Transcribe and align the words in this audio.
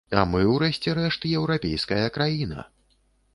А 0.19 0.21
мы, 0.29 0.39
у 0.53 0.53
рэшце 0.63 0.95
рэшт, 0.99 1.27
еўрапейская 1.41 2.01
краіна. 2.17 2.67